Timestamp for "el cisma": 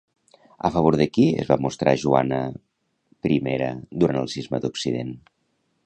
4.25-4.63